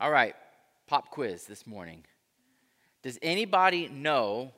[0.00, 0.34] All right,
[0.86, 2.04] pop quiz this morning.
[3.02, 4.52] Does anybody know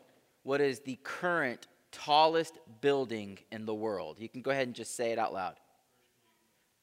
[0.45, 4.17] what is the current tallest building in the world?
[4.19, 5.57] You can go ahead and just say it out loud.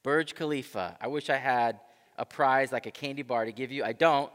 [0.03, 0.97] Burj Khalifa.
[1.01, 1.79] I wish I had
[2.17, 3.83] a prize like a candy bar to give you.
[3.83, 4.31] I don't,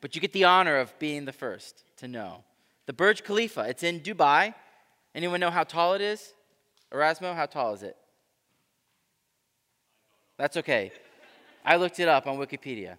[0.00, 2.44] but you get the honor of being the first to know.
[2.86, 4.54] The Burj Khalifa, it's in Dubai.
[5.14, 6.34] Anyone know how tall it is?
[6.92, 7.96] Erasmo, how tall is it?
[10.36, 10.92] That's okay.
[11.64, 12.96] I looked it up on Wikipedia.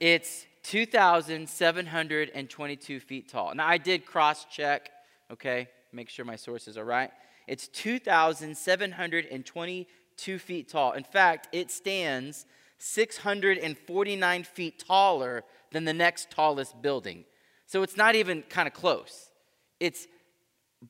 [0.00, 3.52] It's 2,722 feet tall.
[3.54, 4.90] Now, I did cross check,
[5.32, 7.10] okay, make sure my sources are right.
[7.46, 10.92] It's 2,722 feet tall.
[10.92, 12.46] In fact, it stands
[12.78, 17.24] 649 feet taller than the next tallest building.
[17.66, 19.30] So it's not even kind of close.
[19.80, 20.06] It's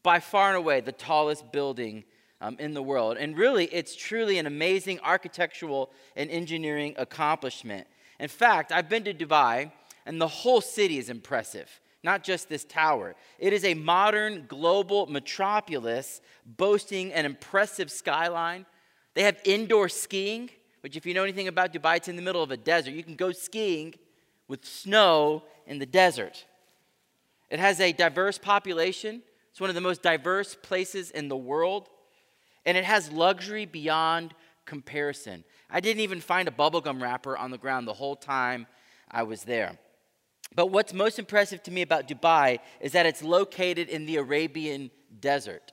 [0.02, 2.04] by far and away the tallest building
[2.40, 3.16] um, in the world.
[3.16, 7.86] And really, it's truly an amazing architectural and engineering accomplishment.
[8.18, 9.70] In fact, I've been to Dubai,
[10.06, 13.14] and the whole city is impressive, not just this tower.
[13.38, 18.66] It is a modern global metropolis boasting an impressive skyline.
[19.14, 22.42] They have indoor skiing, which, if you know anything about Dubai, it's in the middle
[22.42, 22.92] of a desert.
[22.92, 23.94] You can go skiing
[24.48, 26.44] with snow in the desert.
[27.50, 29.22] It has a diverse population.
[29.50, 31.88] It's one of the most diverse places in the world
[32.68, 34.34] and it has luxury beyond
[34.68, 35.42] comparison.
[35.70, 38.66] I didn't even find a bubblegum wrapper on the ground the whole time
[39.10, 39.78] I was there.
[40.54, 44.90] But what's most impressive to me about Dubai is that it's located in the Arabian
[45.20, 45.72] desert.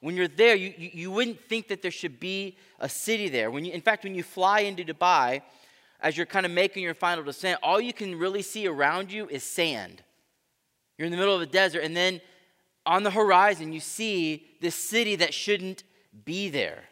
[0.00, 3.50] When you're there, you, you, you wouldn't think that there should be a city there.
[3.50, 5.40] When you, in fact, when you fly into Dubai,
[6.00, 9.26] as you're kind of making your final descent, all you can really see around you
[9.28, 10.02] is sand.
[10.98, 12.20] You're in the middle of a desert, and then
[12.84, 15.84] on the horizon, you see this city that shouldn't
[16.24, 16.84] be there.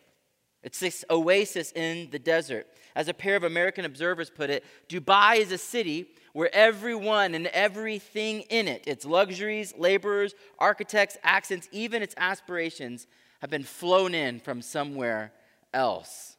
[0.63, 2.67] It's this oasis in the desert.
[2.95, 7.47] As a pair of American observers put it, Dubai is a city where everyone and
[7.49, 13.07] everything in it, its luxuries, laborers, architects, accents, even its aspirations,
[13.41, 15.33] have been flown in from somewhere
[15.75, 16.37] else.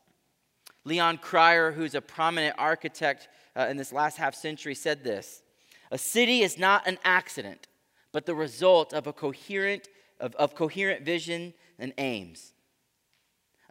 [0.85, 5.41] Leon Krier, who's a prominent architect uh, in this last half century, said this
[5.91, 7.67] A city is not an accident,
[8.11, 12.53] but the result of a coherent, of, of coherent vision and aims.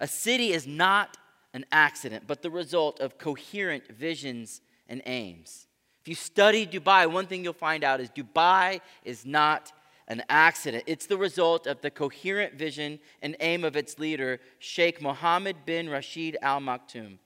[0.02, 1.16] A city is not
[1.54, 5.68] an accident, but the result of coherent visions and aims.
[6.00, 9.72] If you study Dubai, one thing you'll find out is Dubai is not
[10.08, 10.82] an accident.
[10.88, 15.88] It's the result of the coherent vision and aim of its leader, Sheikh Mohammed bin
[15.88, 17.19] Rashid Al Maktoum.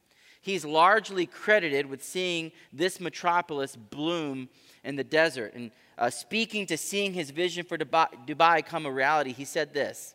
[0.42, 4.50] He's largely credited with seeing this metropolis bloom
[4.84, 5.54] in the desert.
[5.54, 9.72] And uh, speaking to seeing his vision for Dubai, Dubai come a reality, he said
[9.72, 10.14] this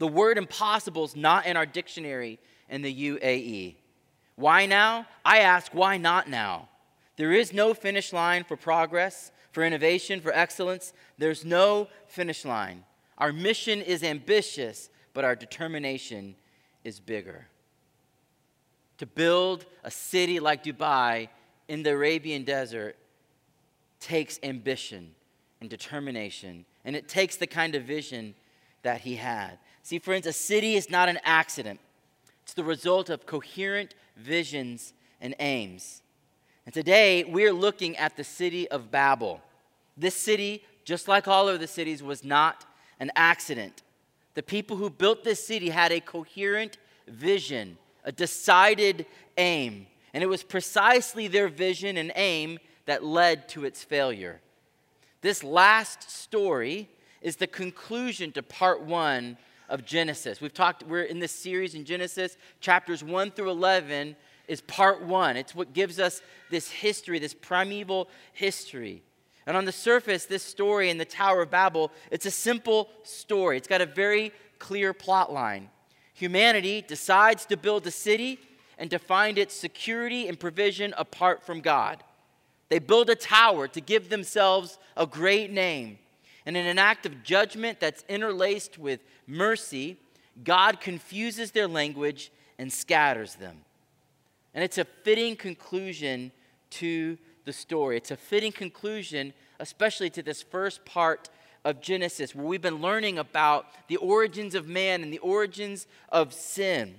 [0.00, 2.40] the word impossible is not in our dictionary
[2.70, 3.76] in the UAE.
[4.34, 5.06] Why now?
[5.26, 6.70] I ask, why not now?
[7.16, 10.94] There is no finish line for progress, for innovation, for excellence.
[11.18, 12.84] There's no finish line.
[13.18, 16.34] Our mission is ambitious, but our determination
[16.82, 17.48] is bigger.
[18.98, 21.28] To build a city like Dubai
[21.68, 22.96] in the Arabian desert
[24.00, 25.14] takes ambition
[25.60, 28.34] and determination, and it takes the kind of vision
[28.82, 29.58] that he had.
[29.82, 31.80] See, friends, a city is not an accident,
[32.42, 36.02] it's the result of coherent visions and aims.
[36.66, 39.40] And today, we're looking at the city of Babel.
[39.96, 42.66] This city, just like all of the cities, was not
[43.00, 43.82] an accident.
[44.34, 49.86] The people who built this city had a coherent vision, a decided aim.
[50.12, 54.40] And it was precisely their vision and aim that led to its failure.
[55.22, 56.88] This last story
[57.20, 59.36] is the conclusion to part one
[59.70, 60.40] of Genesis.
[60.40, 64.16] We've talked, we're in this series in Genesis, chapters 1 through 11
[64.48, 65.36] is part one.
[65.36, 69.02] It's what gives us this history, this primeval history.
[69.46, 73.56] And on the surface, this story in the Tower of Babel, it's a simple story.
[73.56, 75.70] It's got a very clear plot line.
[76.14, 78.40] Humanity decides to build a city
[78.76, 82.02] and to find its security and provision apart from God.
[82.68, 85.98] They build a tower to give themselves a great name
[86.46, 89.96] and in an act of judgment that's interlaced with mercy,
[90.42, 93.58] God confuses their language and scatters them.
[94.54, 96.32] And it's a fitting conclusion
[96.70, 97.96] to the story.
[97.96, 101.28] It's a fitting conclusion, especially to this first part
[101.64, 106.32] of Genesis, where we've been learning about the origins of man and the origins of
[106.32, 106.94] sin.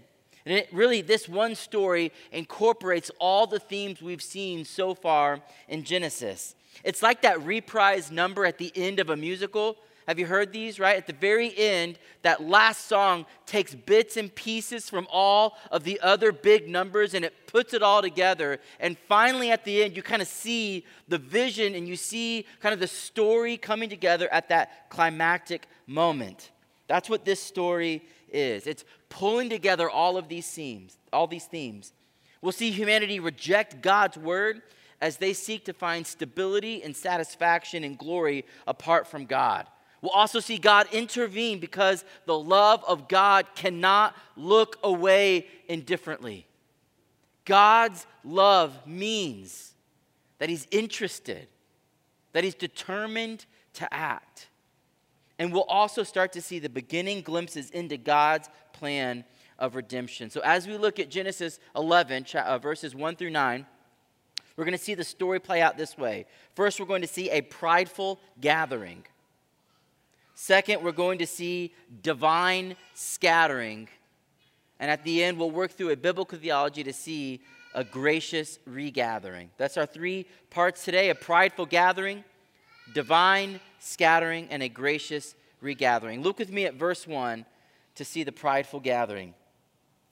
[0.46, 5.84] And it really, this one story incorporates all the themes we've seen so far in
[5.84, 6.56] Genesis.
[6.84, 9.78] It's like that reprise number at the end of a musical
[10.08, 10.98] Have you heard these, right?
[10.98, 16.00] At the very end, that last song takes bits and pieces from all of the
[16.02, 18.60] other big numbers and it puts it all together.
[18.80, 22.74] And finally, at the end, you kind of see the vision and you see kind
[22.74, 26.52] of the story coming together at that climactic moment.
[26.88, 28.66] That's what this story is.
[28.66, 31.94] It's pulling together all of these themes, all these themes.
[32.42, 34.62] We'll see humanity reject God's word
[35.02, 39.68] as they seek to find stability and satisfaction and glory apart from God.
[40.02, 46.48] We'll also see God intervene because the love of God cannot look away indifferently.
[47.46, 49.74] God's love means
[50.40, 51.48] that He's interested,
[52.34, 54.48] that He's determined to act.
[55.38, 59.24] And we'll also start to see the beginning glimpses into God's plan
[59.58, 60.30] of redemption.
[60.30, 63.66] So, as we look at Genesis 11, uh, verses 1 through 9,
[64.62, 66.28] we're going to see the story play out this way.
[66.54, 69.04] First, we're going to see a prideful gathering.
[70.36, 71.74] Second, we're going to see
[72.04, 73.90] divine scattering.
[74.80, 77.42] And at the end, we'll work through a biblical theology to see
[77.74, 79.50] a gracious regathering.
[79.58, 82.24] That's our three parts today a prideful gathering,
[82.94, 86.22] divine scattering, and a gracious regathering.
[86.22, 87.48] Look with me at verse 1
[87.96, 89.34] to see the prideful gathering.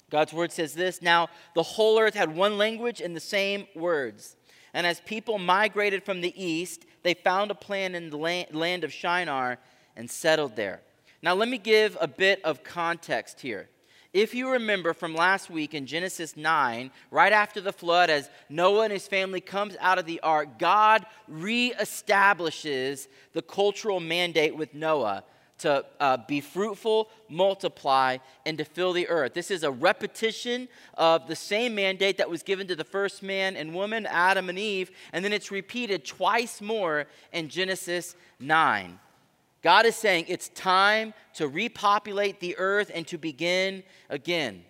[0.10, 4.38] God's word says this Now the whole earth had one language and the same words.
[4.74, 8.18] And as people migrated from the east, they found a plan in the
[8.52, 9.58] land of Shinar
[9.96, 10.82] and settled there.
[11.22, 13.70] Now, let me give a bit of context here.
[14.12, 18.86] If you remember from last week in Genesis 9, right after the flood, as Noah
[18.86, 25.24] and his family comes out of the ark, God reestablishes the cultural mandate with Noah
[25.60, 29.34] to uh, be fruitful, multiply, and to fill the earth.
[29.34, 33.56] This is a repetition of the same mandate that was given to the first man
[33.56, 39.00] and woman, Adam and Eve, and then it's repeated twice more in Genesis 9.
[39.62, 44.64] God is saying it's time to repopulate the earth and to begin again.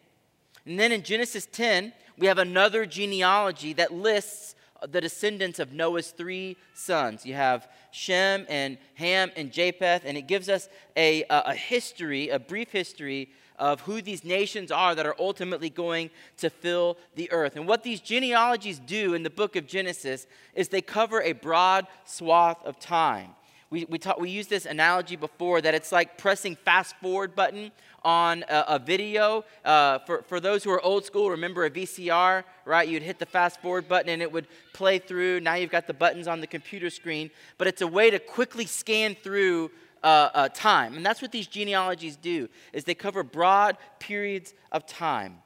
[0.66, 4.56] And then in Genesis 10, we have another genealogy that lists
[4.88, 7.26] the descendants of Noah's three sons.
[7.26, 12.40] You have Shem and Ham and Japheth, and it gives us a, a, history, a
[12.40, 17.56] brief history of who these nations are that are ultimately going to fill the earth.
[17.56, 21.86] And what these genealogies do in the book of Genesis is they cover a broad
[22.06, 23.36] swath of time.
[23.70, 27.72] We, we, talk, we used this analogy before that it's like pressing fast forward button
[28.04, 29.44] on a, a video.
[29.64, 32.88] Uh, for, for those who are old school, remember a VCR, right?
[32.88, 35.40] You'd hit the fast forward button and it would play through.
[35.42, 38.66] Now you've got the buttons on the computer screen, but it's a way to quickly
[38.66, 39.72] scan through
[40.04, 40.96] uh, uh, time.
[40.96, 45.38] And that's what these genealogies do, is they cover broad periods of time.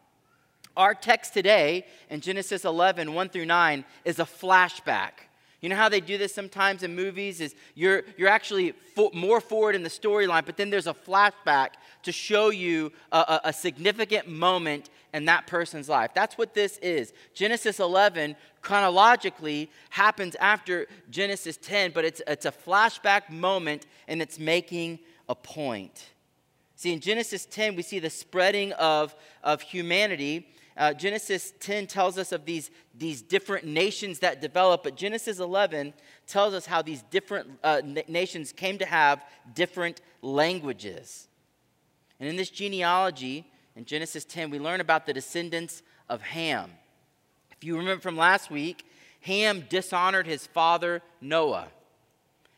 [0.75, 5.22] Our text today in Genesis 11, 1 through 9, is a flashback
[5.63, 9.39] you know how they do this sometimes in movies is you're, you're actually fo- more
[9.39, 11.69] forward in the storyline, but then there's a flashback
[12.03, 16.11] to show you a, a, a significant moment in that person's life.
[16.13, 17.13] That's what this is.
[17.33, 24.37] Genesis 11 chronologically happens after Genesis 10, but it's, it's a flashback moment and it's
[24.37, 24.99] making
[25.29, 26.09] a point.
[26.75, 30.45] See, in Genesis 10, we see the spreading of, of humanity
[30.77, 35.93] uh, Genesis 10 tells us of these, these different nations that develop, but Genesis 11
[36.27, 39.23] tells us how these different uh, nations came to have
[39.53, 41.27] different languages.
[42.19, 46.71] And in this genealogy, in Genesis 10, we learn about the descendants of Ham.
[47.51, 48.85] If you remember from last week,
[49.21, 51.67] Ham dishonored his father Noah.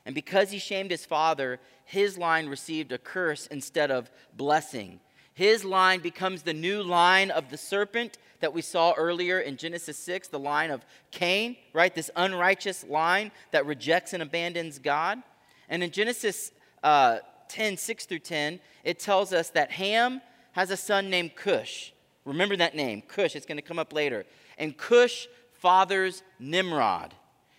[0.05, 4.99] And because he shamed his father, his line received a curse instead of blessing.
[5.35, 9.97] His line becomes the new line of the serpent that we saw earlier in Genesis
[9.97, 11.93] 6, the line of Cain, right?
[11.93, 15.21] This unrighteous line that rejects and abandons God.
[15.67, 16.51] And in Genesis
[16.83, 20.21] uh, 10, 6 through 10, it tells us that Ham
[20.53, 21.91] has a son named Cush.
[22.23, 23.35] Remember that name, Cush.
[23.35, 24.25] It's going to come up later.
[24.57, 27.13] And Cush fathers Nimrod.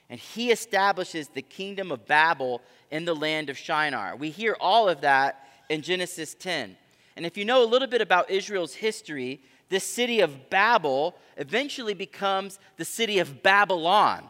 [0.08, 4.16] And he establishes the kingdom of Babel in the land of Shinar.
[4.16, 6.76] We hear all of that in Genesis 10.
[7.16, 11.94] And if you know a little bit about Israel's history, this city of Babel eventually
[11.94, 14.28] becomes the city of Babylon.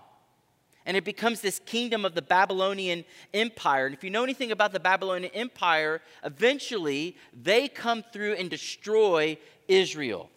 [0.86, 3.86] And it becomes this kingdom of the Babylonian Empire.
[3.86, 9.36] And if you know anything about the Babylonian Empire, eventually they come through and destroy
[9.66, 10.30] Israel.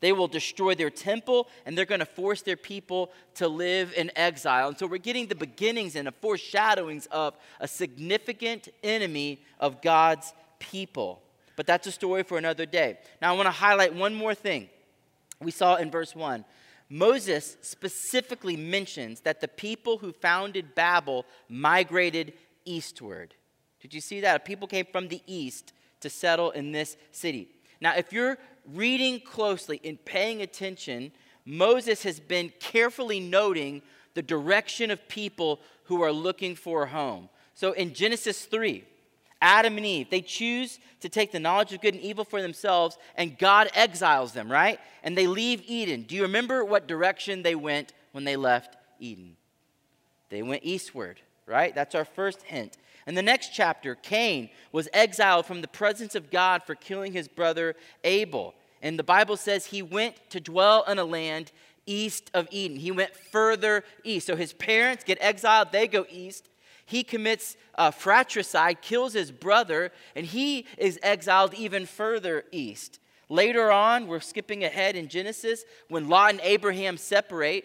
[0.00, 4.10] They will destroy their temple and they're going to force their people to live in
[4.14, 4.68] exile.
[4.68, 10.34] And so we're getting the beginnings and the foreshadowings of a significant enemy of God's
[10.58, 11.23] people.
[11.56, 12.98] But that's a story for another day.
[13.22, 14.68] Now, I want to highlight one more thing
[15.40, 16.44] we saw in verse 1.
[16.88, 22.34] Moses specifically mentions that the people who founded Babel migrated
[22.64, 23.34] eastward.
[23.80, 24.44] Did you see that?
[24.44, 27.48] People came from the east to settle in this city.
[27.80, 28.38] Now, if you're
[28.72, 31.12] reading closely and paying attention,
[31.44, 33.82] Moses has been carefully noting
[34.14, 37.28] the direction of people who are looking for a home.
[37.54, 38.84] So in Genesis 3,
[39.40, 42.96] Adam and Eve, they choose to take the knowledge of good and evil for themselves,
[43.14, 44.80] and God exiles them, right?
[45.02, 46.02] And they leave Eden.
[46.02, 49.36] Do you remember what direction they went when they left Eden?
[50.30, 51.74] They went eastward, right?
[51.74, 52.78] That's our first hint.
[53.06, 57.28] In the next chapter, Cain was exiled from the presence of God for killing his
[57.28, 58.54] brother Abel.
[58.80, 61.52] And the Bible says he went to dwell in a land
[61.86, 62.78] east of Eden.
[62.78, 64.26] He went further east.
[64.26, 66.48] So his parents get exiled, they go east.
[66.86, 73.00] He commits uh, fratricide, kills his brother, and he is exiled even further east.
[73.28, 77.64] Later on, we're skipping ahead in Genesis, when Lot and Abraham separate,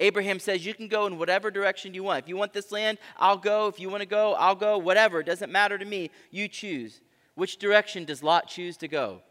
[0.00, 2.24] Abraham says, You can go in whatever direction you want.
[2.24, 3.66] If you want this land, I'll go.
[3.66, 4.78] If you want to go, I'll go.
[4.78, 5.20] Whatever.
[5.20, 6.10] It doesn't matter to me.
[6.30, 7.00] You choose.
[7.34, 9.22] Which direction does Lot choose to go?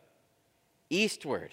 [0.89, 1.51] Eastward.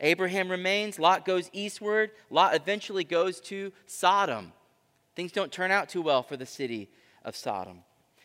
[0.00, 0.98] Abraham remains.
[0.98, 2.10] Lot goes eastward.
[2.30, 4.52] Lot eventually goes to Sodom.
[5.14, 6.88] Things don't turn out too well for the city
[7.24, 7.78] of Sodom.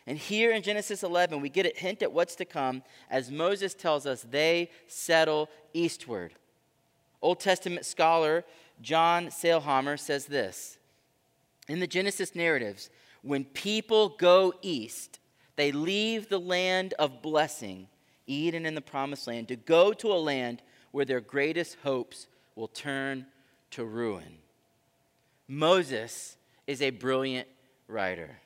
[0.06, 3.74] And here in Genesis 11, we get a hint at what's to come as Moses
[3.74, 6.34] tells us they settle eastward.
[7.20, 8.44] Old Testament scholar
[8.80, 10.78] John Sailhamer says this
[11.68, 12.90] In the Genesis narratives,
[13.22, 15.18] when people go east,
[15.56, 17.88] they leave the land of blessing,
[18.26, 20.62] Eden and the promised land, to go to a land
[20.92, 23.26] where their greatest hopes will turn
[23.70, 24.38] to ruin.
[25.48, 26.36] Moses
[26.66, 27.48] is a brilliant
[27.88, 28.38] writer.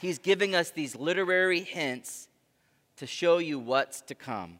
[0.00, 2.28] He's giving us these literary hints
[2.96, 4.58] to show you what's to come.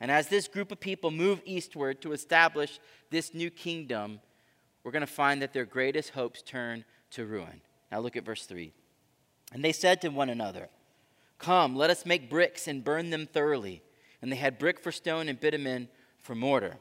[0.00, 4.20] And as this group of people move eastward to establish this new kingdom,
[4.82, 7.60] we're going to find that their greatest hopes turn to ruin.
[7.90, 8.72] Now look at verse 3.
[9.52, 10.70] And they said to one another,
[11.38, 13.82] Come, let us make bricks and burn them thoroughly.
[14.22, 15.88] And they had brick for stone and bitumen
[16.20, 16.78] for mortar.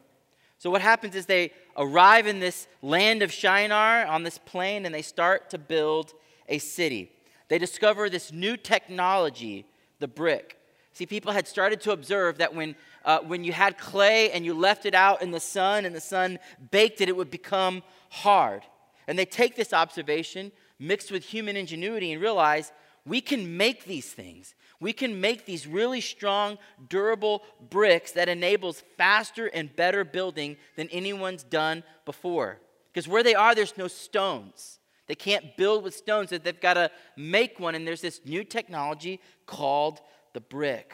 [0.57, 4.95] So what happens is they arrive in this land of Shinar on this plain and
[4.95, 6.13] they start to build
[6.47, 7.11] a city.
[7.51, 9.65] They discover this new technology,
[9.99, 10.57] the brick.
[10.93, 14.53] See, people had started to observe that when uh, when you had clay and you
[14.53, 16.39] left it out in the sun and the sun
[16.71, 18.63] baked it, it would become hard.
[19.05, 22.71] And they take this observation mixed with human ingenuity and realize
[23.05, 24.55] we can make these things.
[24.79, 30.87] We can make these really strong, durable bricks that enables faster and better building than
[30.87, 32.59] anyone's done before.
[32.93, 34.79] Because where they are, there's no stones.
[35.07, 38.43] They can't build with stones, so they've got to make one, and there's this new
[38.43, 39.99] technology called
[40.33, 40.93] the brick.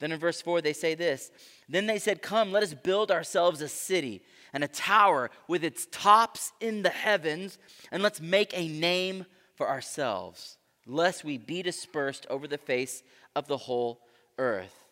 [0.00, 1.30] Then in verse 4, they say this
[1.68, 4.22] Then they said, Come, let us build ourselves a city
[4.52, 7.58] and a tower with its tops in the heavens,
[7.90, 13.02] and let's make a name for ourselves, lest we be dispersed over the face
[13.36, 14.00] of the whole
[14.38, 14.84] earth.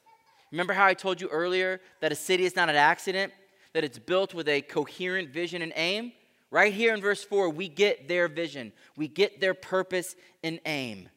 [0.50, 3.32] Remember how I told you earlier that a city is not an accident,
[3.72, 6.12] that it's built with a coherent vision and aim?
[6.52, 11.08] Right here in verse 4, we get their vision, we get their purpose and aim.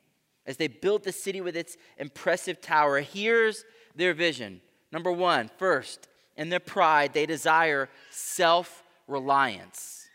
[0.47, 3.65] As they built the city with its impressive tower, here's
[3.95, 4.61] their vision.
[4.93, 10.07] Number one, first, in their pride, they desire self reliance.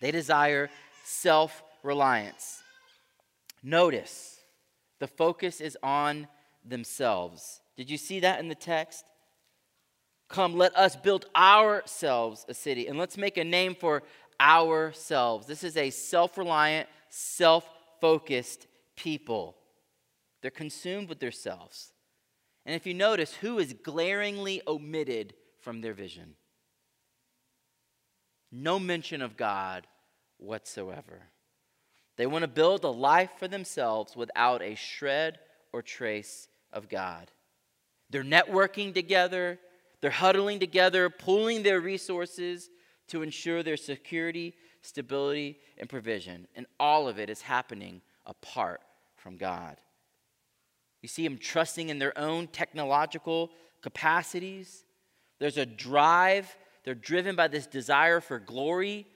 [0.00, 0.70] They desire
[1.04, 2.62] self reliance.
[3.62, 4.40] Notice
[5.00, 6.28] the focus is on
[6.64, 7.60] themselves.
[7.76, 9.04] Did you see that in the text?
[10.34, 14.02] Come, let us build ourselves a city and let's make a name for
[14.40, 15.46] ourselves.
[15.46, 17.64] This is a self reliant, self
[18.00, 19.54] focused people.
[20.42, 21.92] They're consumed with themselves.
[22.66, 26.34] And if you notice, who is glaringly omitted from their vision?
[28.50, 29.86] No mention of God
[30.38, 31.28] whatsoever.
[32.16, 35.38] They want to build a life for themselves without a shred
[35.72, 37.30] or trace of God.
[38.10, 39.60] They're networking together,
[40.04, 42.68] they're huddling together, pooling their resources
[43.08, 46.46] to ensure their security, stability, and provision.
[46.54, 48.82] And all of it is happening apart
[49.16, 49.78] from God.
[51.00, 54.84] You see them trusting in their own technological capacities.
[55.38, 59.06] There's a drive, they're driven by this desire for glory,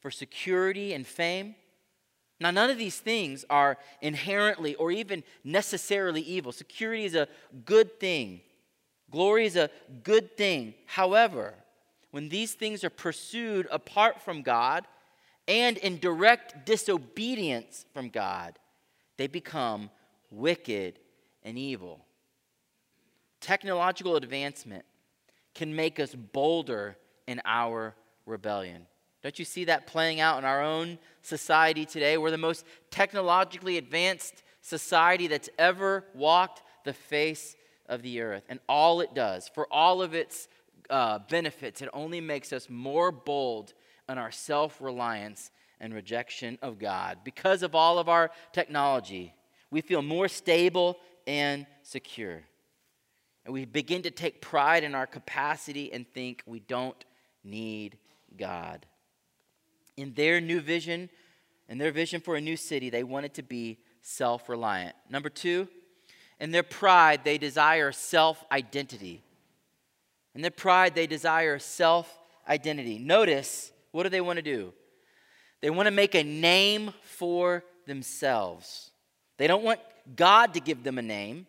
[0.00, 1.54] for security, and fame.
[2.40, 6.50] Now, none of these things are inherently or even necessarily evil.
[6.50, 7.28] Security is a
[7.66, 8.40] good thing,
[9.10, 9.70] glory is a
[10.02, 10.74] good thing.
[10.86, 11.54] However,
[12.10, 14.86] when these things are pursued apart from God
[15.46, 18.58] and in direct disobedience from God,
[19.16, 19.90] they become
[20.30, 20.98] wicked
[21.42, 22.04] and evil.
[23.40, 24.84] Technological advancement
[25.54, 27.94] can make us bolder in our
[28.26, 28.86] rebellion.
[29.22, 32.16] Don't you see that playing out in our own society today?
[32.16, 37.56] We're the most technologically advanced society that's ever walked the face
[37.90, 38.44] of the earth.
[38.48, 40.48] And all it does, for all of its
[40.88, 43.74] uh, benefits, it only makes us more bold
[44.08, 47.18] in our self reliance and rejection of God.
[47.24, 49.34] Because of all of our technology,
[49.70, 52.42] we feel more stable and secure.
[53.44, 57.04] And we begin to take pride in our capacity and think we don't
[57.44, 57.98] need
[58.36, 58.86] God.
[59.96, 61.10] In their new vision,
[61.70, 64.96] and their vision for a new city, they wanted to be self reliant.
[65.08, 65.68] Number two,
[66.40, 69.22] in their pride, they desire self identity.
[70.34, 72.18] In their pride, they desire self
[72.48, 72.98] identity.
[72.98, 74.72] Notice, what do they want to do?
[75.60, 78.90] They want to make a name for themselves.
[79.36, 79.80] They don't want
[80.16, 81.46] God to give them a name.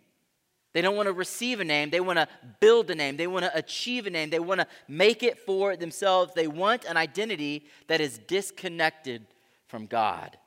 [0.74, 1.90] They don't want to receive a name.
[1.90, 2.28] They want to
[2.60, 3.18] build a name.
[3.18, 4.30] They want to achieve a name.
[4.30, 6.34] They want to make it for themselves.
[6.34, 9.26] They want an identity that is disconnected
[9.68, 10.38] from God.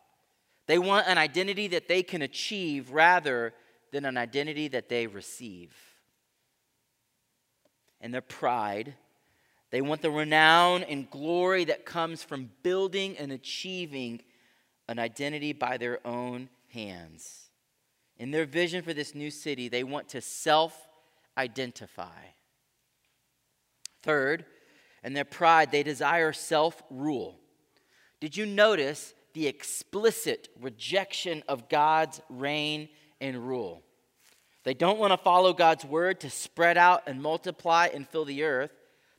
[0.66, 3.52] They want an identity that they can achieve rather
[3.94, 5.72] than an identity that they receive.
[8.00, 8.94] And their pride,
[9.70, 14.20] they want the renown and glory that comes from building and achieving
[14.88, 17.50] an identity by their own hands.
[18.18, 20.76] In their vision for this new city, they want to self
[21.38, 22.32] identify.
[24.02, 24.44] Third,
[25.04, 27.38] in their pride, they desire self rule.
[28.18, 32.88] Did you notice the explicit rejection of God's reign
[33.25, 33.83] and rule?
[34.64, 38.45] They don't want to follow God's word to spread out and multiply and fill the
[38.45, 38.71] earth.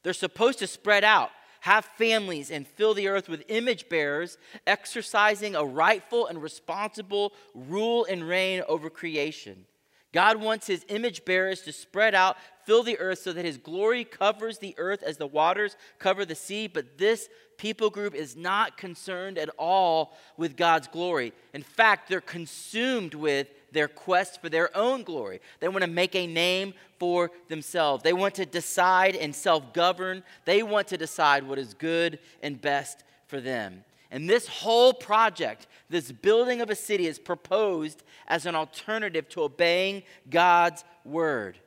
[0.04, 1.32] They're supposed to spread out
[1.66, 8.06] have families, and fill the earth with image bearers, exercising a rightful and responsible rule
[8.08, 9.66] and reign over creation.
[10.14, 14.04] God wants his image bearers to spread out, fill the earth, so that his glory
[14.04, 16.68] covers the earth as the waters cover the sea.
[16.68, 21.34] But this people group is not concerned at all with God's glory.
[21.52, 25.40] In fact, they're consumed with their quest for their own glory.
[25.60, 28.02] They want to make a name for themselves.
[28.02, 30.24] They want to decide and self govern.
[30.46, 33.84] They want to decide what is good and best for them.
[34.10, 39.44] And this whole project, this building of a city, is proposed as an alternative to
[39.44, 41.58] obeying God's word.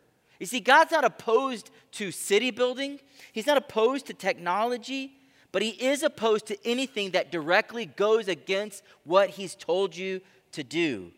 [0.40, 3.00] You see, God's not opposed to city building,
[3.33, 5.12] He's not opposed to technology,
[5.52, 10.20] but He is opposed to anything that directly goes against what He's told you
[10.52, 11.12] to do.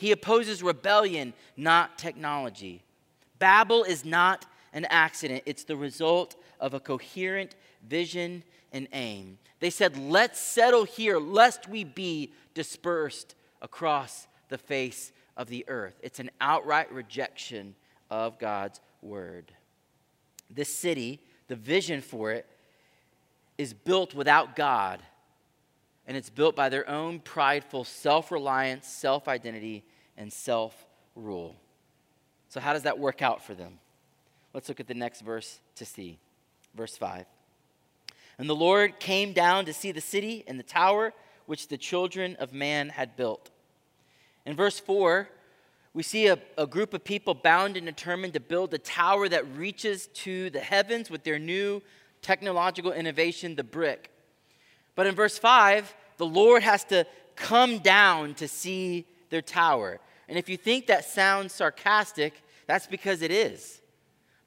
[0.00, 2.82] He opposes rebellion, not technology.
[3.38, 7.54] Babel is not an accident, it's the result of a coherent
[7.86, 9.36] vision and aim.
[9.58, 16.00] They said, Let's settle here, lest we be dispersed across the face of the earth.
[16.02, 17.74] It's an outright rejection
[18.08, 19.52] of God's word.
[20.48, 22.46] This city, the vision for it,
[23.58, 25.02] is built without God
[26.10, 29.84] and it's built by their own prideful self reliance, self identity,
[30.20, 31.56] and self rule.
[32.50, 33.78] So, how does that work out for them?
[34.52, 36.18] Let's look at the next verse to see.
[36.76, 37.24] Verse 5.
[38.38, 41.12] And the Lord came down to see the city and the tower
[41.46, 43.50] which the children of man had built.
[44.46, 45.28] In verse 4,
[45.94, 49.56] we see a, a, group of people bound and determined to build a tower that
[49.56, 51.82] reaches to the heavens with their new
[52.22, 54.10] technological innovation, the brick.
[54.94, 59.98] But in verse 5, the Lord has to come down to see their tower.
[60.30, 63.82] And if you think that sounds sarcastic, that's because it is.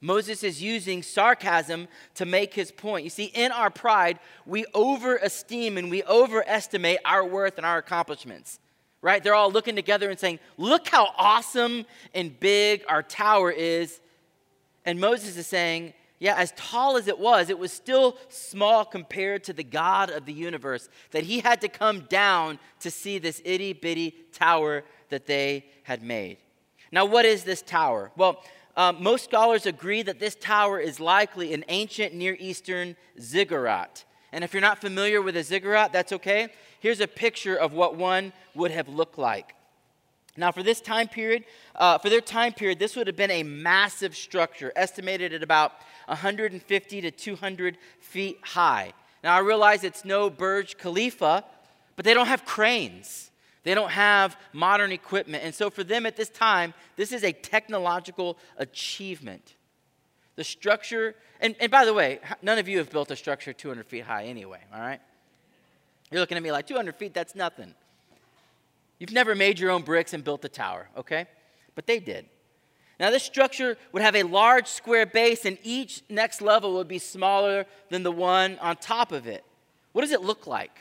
[0.00, 3.04] Moses is using sarcasm to make his point.
[3.04, 8.60] You see, in our pride, we overesteem and we overestimate our worth and our accomplishments,
[9.02, 9.22] right?
[9.22, 14.00] They're all looking together and saying, Look how awesome and big our tower is.
[14.86, 19.44] And Moses is saying, yeah, as tall as it was, it was still small compared
[19.44, 23.42] to the God of the universe, that he had to come down to see this
[23.44, 26.38] itty bitty tower that they had made.
[26.92, 28.10] Now, what is this tower?
[28.16, 28.42] Well,
[28.76, 34.04] um, most scholars agree that this tower is likely an ancient Near Eastern ziggurat.
[34.32, 36.48] And if you're not familiar with a ziggurat, that's okay.
[36.80, 39.54] Here's a picture of what one would have looked like.
[40.36, 41.44] Now, for this time period,
[41.76, 45.72] uh, for their time period, this would have been a massive structure, estimated at about
[46.06, 48.92] 150 to 200 feet high.
[49.22, 51.44] Now, I realize it's no Burj Khalifa,
[51.94, 53.30] but they don't have cranes.
[53.64, 55.42] They don't have modern equipment.
[55.42, 59.54] And so, for them at this time, this is a technological achievement.
[60.36, 63.86] The structure, and, and by the way, none of you have built a structure 200
[63.86, 65.00] feet high anyway, all right?
[66.10, 67.74] You're looking at me like 200 feet, that's nothing.
[68.98, 71.26] You've never made your own bricks and built a tower, okay?
[71.74, 72.26] But they did.
[73.00, 76.98] Now, this structure would have a large square base, and each next level would be
[76.98, 79.44] smaller than the one on top of it.
[79.92, 80.78] What does it look like?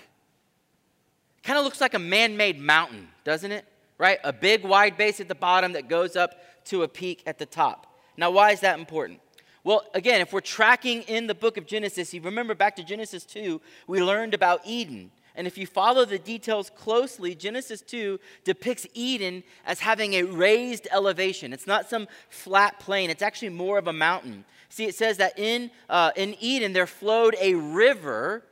[1.44, 3.66] Kind of looks like a man made mountain, doesn't it?
[3.98, 4.20] right?
[4.24, 7.46] A big wide base at the bottom that goes up to a peak at the
[7.46, 7.88] top.
[8.18, 9.20] Now, why is that important?
[9.64, 13.24] Well, again, if we're tracking in the book of Genesis, you remember back to Genesis
[13.24, 15.12] 2, we learned about Eden.
[15.36, 20.88] And if you follow the details closely, Genesis 2 depicts Eden as having a raised
[20.92, 21.54] elevation.
[21.54, 24.44] It's not some flat plain, it's actually more of a mountain.
[24.68, 28.44] See, it says that in, uh, in Eden there flowed a river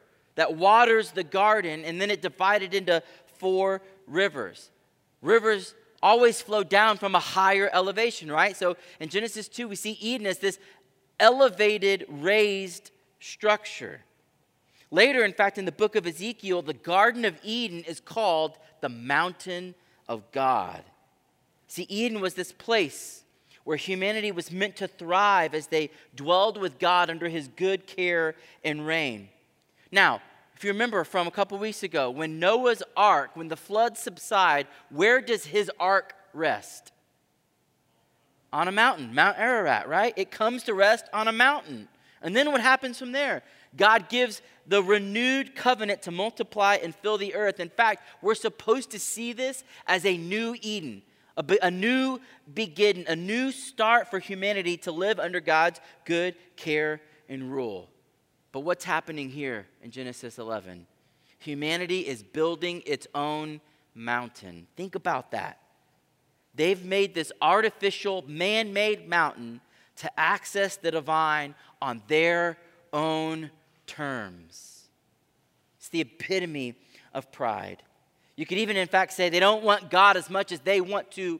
[0.42, 3.04] that waters the garden, and then it divided into
[3.38, 4.72] four rivers.
[5.22, 8.58] Rivers always flow down from a higher elevation, right?
[8.58, 10.58] So in Genesis 2, we see Eden as this
[11.20, 14.02] elevated, raised structure.
[14.90, 18.90] Later, in fact, in the book of Ezekiel, the Garden of Eden is called the
[18.90, 19.76] Mountain
[20.10, 20.82] of God.
[21.68, 23.24] See, Eden was this place
[23.64, 28.34] where humanity was meant to thrive as they dwelled with God under his good care
[28.64, 29.30] and reign.
[29.92, 30.22] Now,
[30.62, 34.68] if you remember from a couple weeks ago, when Noah's ark, when the floods subside,
[34.92, 36.92] where does his ark rest?
[38.54, 40.14] On a mountain, Mount Ararat, right?
[40.16, 41.88] It comes to rest on a mountain.
[42.22, 43.42] And then what happens from there?
[43.76, 47.60] God gives the renewed covenant to multiply and fill the earth.
[47.60, 51.02] In fact, we're supposed to see this as a new Eden,
[51.38, 52.20] a, a, new
[52.54, 57.90] beginning, a new start for humanity to live under God's good care and rule.
[58.52, 60.86] But what's happening here in Genesis 11?
[61.40, 63.62] Humanity is building its own
[63.96, 64.68] mountain.
[64.76, 65.60] Think about that.
[66.54, 69.62] They've made this artificial, man made mountain
[69.98, 72.58] to access the divine on their
[72.92, 73.52] own
[73.88, 74.90] terms.
[75.78, 76.76] It's the epitome
[77.14, 77.84] of pride.
[78.36, 81.12] You could even, in fact, say they don't want God as much as they want
[81.12, 81.40] to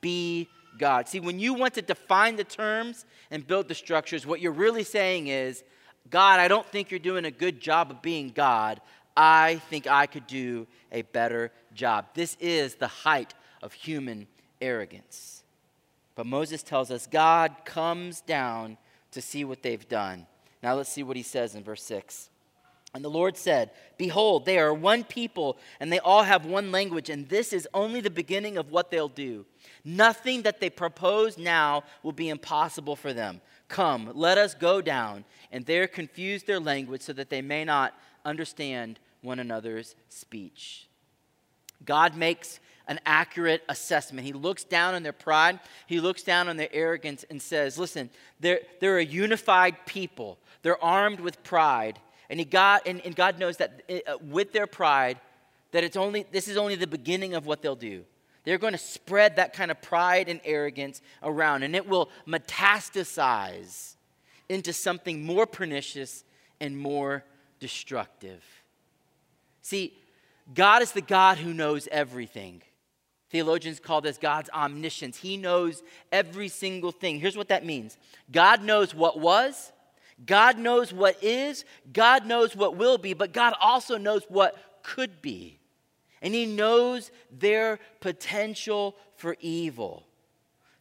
[0.00, 0.48] be
[0.78, 1.08] God.
[1.08, 4.84] See, when you want to define the terms and build the structures, what you're really
[4.84, 5.62] saying is,
[6.10, 8.80] God, I don't think you're doing a good job of being God.
[9.16, 12.06] I think I could do a better job.
[12.14, 14.26] This is the height of human
[14.60, 15.42] arrogance.
[16.14, 18.76] But Moses tells us God comes down
[19.12, 20.26] to see what they've done.
[20.62, 22.28] Now let's see what he says in verse 6.
[22.94, 27.08] And the Lord said, Behold, they are one people, and they all have one language,
[27.08, 29.46] and this is only the beginning of what they'll do.
[29.82, 33.40] Nothing that they propose now will be impossible for them.
[33.72, 37.94] Come, let us go down, and there confuse their language so that they may not
[38.22, 40.88] understand one another's speech.
[41.82, 44.26] God makes an accurate assessment.
[44.26, 48.10] He looks down on their pride, he looks down on their arrogance, and says, Listen,
[48.40, 50.38] they're, they're a unified people.
[50.60, 51.98] They're armed with pride.
[52.28, 55.18] And, he got, and, and God knows that uh, with their pride,
[55.70, 58.04] that it's only, this is only the beginning of what they'll do.
[58.44, 63.94] They're going to spread that kind of pride and arrogance around, and it will metastasize
[64.48, 66.24] into something more pernicious
[66.60, 67.24] and more
[67.60, 68.42] destructive.
[69.62, 69.94] See,
[70.52, 72.62] God is the God who knows everything.
[73.30, 75.16] Theologians call this God's omniscience.
[75.16, 77.18] He knows every single thing.
[77.18, 77.96] Here's what that means
[78.30, 79.72] God knows what was,
[80.26, 85.22] God knows what is, God knows what will be, but God also knows what could
[85.22, 85.58] be.
[86.22, 90.06] And He knows their potential for evil.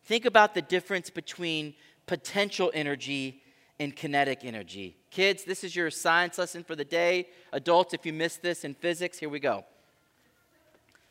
[0.06, 1.74] Think about the difference between
[2.06, 3.42] potential energy
[3.80, 4.96] and kinetic energy.
[5.10, 7.28] Kids, this is your science lesson for the day.
[7.52, 9.66] Adults, if you missed this in physics, here we go.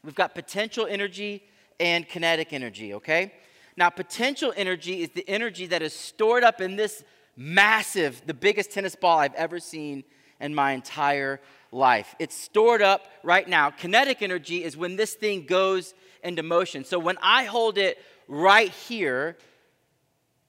[0.05, 1.43] We've got potential energy
[1.79, 3.33] and kinetic energy, okay?
[3.77, 7.03] Now, potential energy is the energy that is stored up in this
[7.37, 10.05] massive, the biggest tennis ball I've ever seen
[10.41, 11.41] in my entire
[11.73, 12.15] life.
[12.19, 13.71] It's stored up right now.
[13.71, 16.85] Kinetic energy is when this thing goes into motion.
[16.85, 19.37] So when I hold it right here,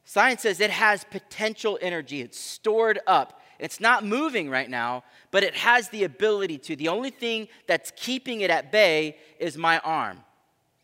[0.04, 2.21] science says it has potential energy.
[2.21, 3.41] It's stored up.
[3.60, 6.75] It's not moving right now, but it has the ability to.
[6.75, 10.23] The only thing that's keeping it at bay is my arm,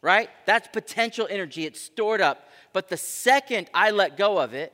[0.01, 0.29] right?
[0.45, 1.65] That's potential energy.
[1.65, 2.47] It's stored up.
[2.73, 4.71] But the second I let go of it,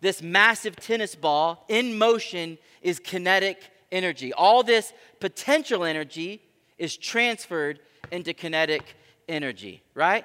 [0.00, 4.32] this massive tennis ball in motion is kinetic energy.
[4.32, 6.42] All this potential energy
[6.78, 8.96] is transferred into kinetic
[9.28, 10.24] energy, right?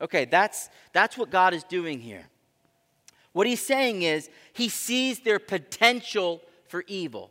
[0.00, 2.26] Okay, that's, that's what God is doing here.
[3.32, 7.30] What he's saying is, he sees their potential for evil.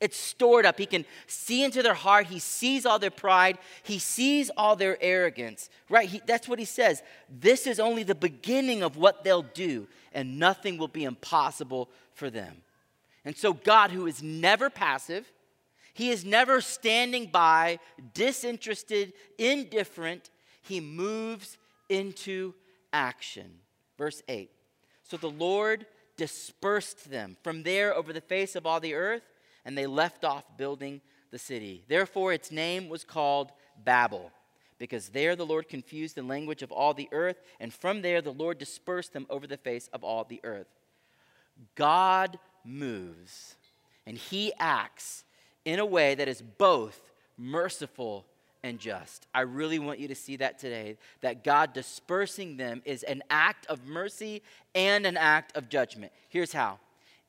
[0.00, 0.78] It's stored up.
[0.78, 2.26] He can see into their heart.
[2.26, 3.58] He sees all their pride.
[3.82, 5.68] He sees all their arrogance.
[5.90, 6.08] Right?
[6.08, 7.02] He, that's what he says.
[7.28, 12.30] This is only the beginning of what they'll do, and nothing will be impossible for
[12.30, 12.62] them.
[13.26, 15.30] And so, God, who is never passive,
[15.92, 17.78] he is never standing by,
[18.14, 20.30] disinterested, indifferent,
[20.62, 21.58] he moves
[21.90, 22.54] into
[22.90, 23.50] action.
[23.98, 24.50] Verse 8
[25.02, 25.84] So the Lord
[26.16, 29.22] dispersed them from there over the face of all the earth
[29.64, 31.84] and they left off building the city.
[31.88, 33.52] Therefore, its name was called
[33.84, 34.30] Babel,
[34.78, 38.32] because there the Lord confused the language of all the earth, and from there the
[38.32, 40.66] Lord dispersed them over the face of all the earth.
[41.74, 43.56] God moves,
[44.06, 45.24] and he acts
[45.64, 47.00] in a way that is both
[47.36, 48.24] merciful
[48.62, 49.26] and just.
[49.34, 53.66] I really want you to see that today that God dispersing them is an act
[53.66, 54.42] of mercy
[54.74, 56.12] and an act of judgment.
[56.28, 56.78] Here's how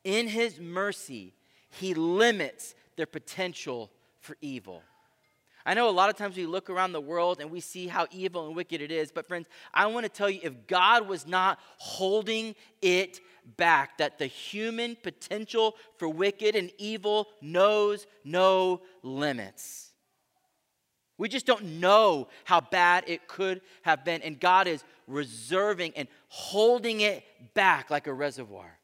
[0.03, 1.33] in his mercy,
[1.71, 4.83] he limits their potential for evil.
[5.65, 8.07] I know a lot of times we look around the world and we see how
[8.11, 11.27] evil and wicked it is, but friends, I want to tell you if God was
[11.27, 13.19] not holding it
[13.57, 19.91] back, that the human potential for wicked and evil knows no limits.
[21.17, 26.07] We just don't know how bad it could have been, and God is reserving and
[26.29, 28.79] holding it back like a reservoir,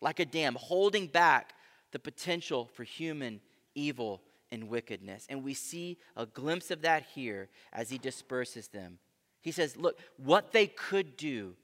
[0.00, 1.52] like a dam, holding back
[1.94, 3.40] the potential for human
[3.76, 5.26] evil and wickedness.
[5.30, 8.98] And we see a glimpse of that here as he disperses them.
[9.42, 11.54] He says, Look, what they could do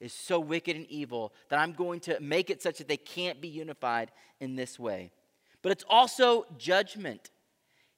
[0.00, 3.42] is so wicked and evil that I'm going to make it such that they can't
[3.42, 5.12] be unified in this way.
[5.60, 7.30] But it's also judgment.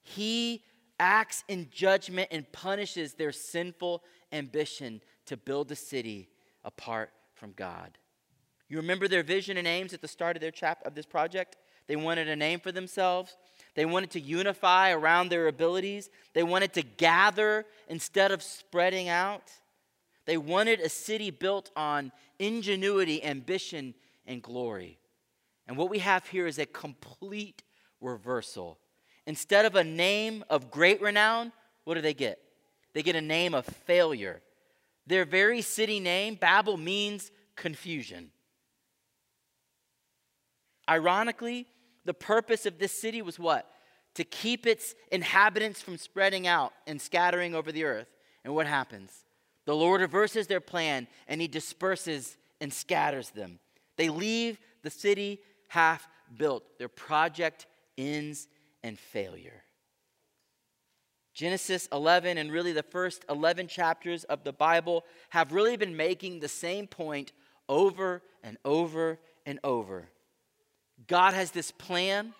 [0.03, 0.65] He
[0.99, 6.31] acts in judgment and punishes their sinful ambition to build a city
[6.65, 7.97] apart from God.
[8.69, 11.57] You remember their vision and aims at the start of their chap of this project?
[11.87, 13.37] They wanted a name for themselves.
[13.75, 16.11] They wanted to unify around their abilities.
[16.33, 19.53] They wanted to gather instead of spreading out.
[20.25, 23.95] They wanted a city built on ingenuity, ambition,
[24.27, 24.99] and glory.
[25.69, 27.63] And what we have here is a complete
[28.01, 28.79] reversal.
[29.27, 31.53] Instead of a name of great renown,
[31.85, 32.41] what do they get?
[32.93, 34.41] They get a name of failure.
[35.07, 38.31] Their very city name, Babel, means confusion.
[40.89, 41.67] Ironically,
[42.07, 43.71] the purpose of this city was what?
[44.15, 48.09] To keep its inhabitants from spreading out and scattering over the earth.
[48.45, 49.13] And what happens?
[49.67, 53.59] The Lord reverses their plan and he disperses and scatters them.
[53.97, 56.79] They leave the city half built.
[56.79, 57.67] Their project
[57.99, 58.49] ends
[58.83, 59.65] in failure.
[61.35, 66.41] Genesis 11 and really the first 11 chapters of the Bible have really been making
[66.41, 67.33] the same point
[67.69, 70.09] over and over and over.
[71.07, 72.33] God has this plan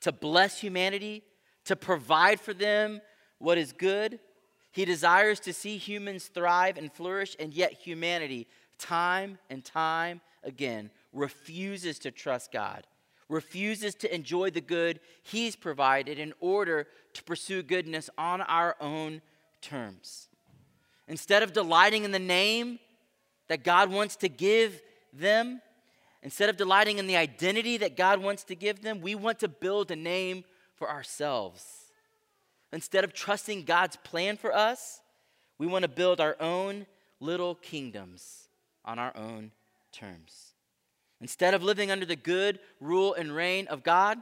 [0.00, 1.22] to bless humanity,
[1.64, 3.00] to provide for them
[3.38, 4.18] what is good.
[4.72, 10.90] He desires to see humans thrive and flourish, and yet humanity, time and time again,
[11.12, 12.86] refuses to trust God,
[13.28, 19.20] refuses to enjoy the good He's provided in order to pursue goodness on our own
[19.60, 20.28] terms.
[21.06, 22.78] Instead of delighting in the name
[23.48, 24.80] that God wants to give
[25.12, 25.60] them,
[26.22, 29.48] Instead of delighting in the identity that God wants to give them, we want to
[29.48, 30.44] build a name
[30.76, 31.64] for ourselves.
[32.72, 35.00] Instead of trusting God's plan for us,
[35.58, 36.86] we want to build our own
[37.20, 38.48] little kingdoms
[38.84, 39.50] on our own
[39.92, 40.52] terms.
[41.20, 44.18] Instead of living under the good rule and reign of God,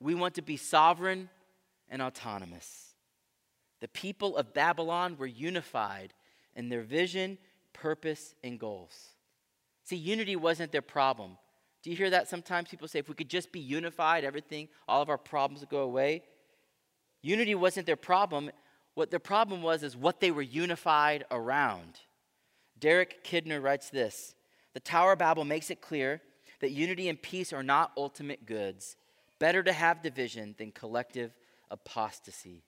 [0.00, 1.28] we want to be sovereign
[1.88, 2.94] and autonomous.
[3.80, 6.12] The people of Babylon were unified
[6.54, 7.38] in their vision,
[7.72, 9.15] purpose, and goals.
[9.86, 11.38] See, unity wasn't their problem.
[11.84, 12.68] Do you hear that sometimes?
[12.68, 15.82] People say, if we could just be unified, everything, all of our problems would go
[15.82, 16.24] away.
[17.22, 18.50] Unity wasn't their problem.
[18.94, 22.00] What their problem was is what they were unified around.
[22.80, 24.34] Derek Kidner writes this
[24.74, 26.20] The Tower of Babel makes it clear
[26.60, 28.96] that unity and peace are not ultimate goods.
[29.38, 31.32] Better to have division than collective
[31.70, 32.64] apostasy.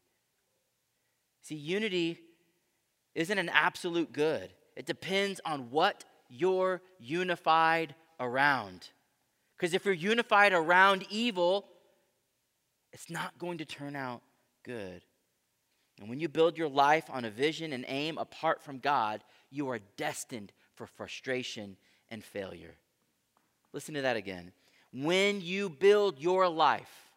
[1.43, 2.21] See, unity
[3.17, 8.89] isn't an absolute good, it depends on what you're unified around.
[9.57, 11.67] Because if you're unified around evil,
[12.93, 14.23] it's not going to turn out
[14.65, 15.03] good.
[16.01, 19.69] And when you build your life on a vision and aim apart from God, you
[19.71, 21.77] are destined for frustration
[22.09, 22.77] and failure.
[23.73, 24.53] Listen to that again.
[24.93, 27.11] When you build your life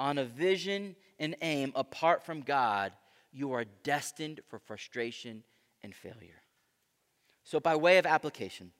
[0.00, 2.92] on a vision and aim apart from God,
[3.32, 5.44] you are destined for frustration
[5.82, 6.42] and failure.
[7.48, 8.72] So, by way of application,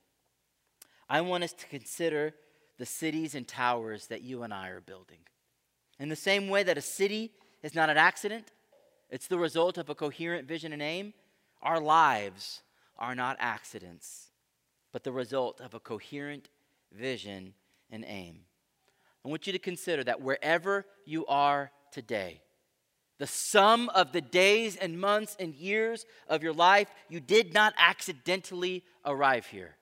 [1.09, 2.35] I want us to consider
[2.77, 5.21] the cities and towers that you and I are building.
[5.99, 8.53] In the same way that a city is not an accident,
[9.09, 11.15] it's the result of a coherent vision and aim,
[11.63, 12.61] our lives
[12.99, 14.33] are not accidents,
[14.93, 16.51] but the result of a coherent
[16.93, 17.55] vision
[17.91, 18.41] and aim.
[19.25, 22.43] I want you to consider that wherever you are today,
[23.19, 27.75] the sum of the days and months and years of your life, you did not
[27.77, 29.75] accidentally arrive here.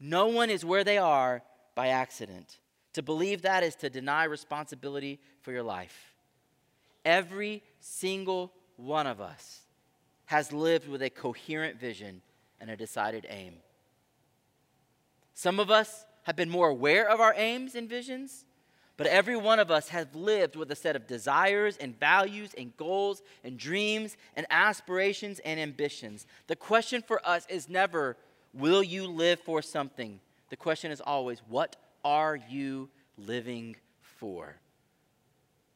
[0.00, 1.42] No one is where they are
[1.74, 2.58] by accident.
[2.94, 6.14] To believe that is to deny responsibility for your life.
[7.06, 9.60] every single one of us
[10.26, 12.20] has lived with a coherent vision
[12.60, 13.54] and a decided aim.
[15.32, 18.44] Some of us have been more aware of our aims and visions,
[18.96, 22.76] but every one of us has lived with a set of desires and values and
[22.76, 26.26] goals and dreams and aspirations and ambitions.
[26.46, 28.16] The question for us is never,
[28.54, 30.20] will you live for something?
[30.48, 34.56] The question is always, what are you living for?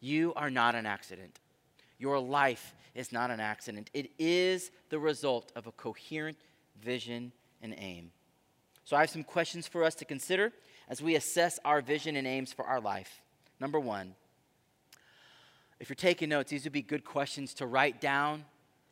[0.00, 1.38] You are not an accident.
[1.98, 3.90] Your life is not an accident.
[3.92, 6.38] It is the result of a coherent
[6.82, 8.12] vision and aim.
[8.84, 10.52] So I have some questions for us to consider
[10.90, 13.22] as we assess our vision and aims for our life.
[13.60, 14.14] Number one,
[15.78, 18.44] if you're taking notes, these would be good questions to write down.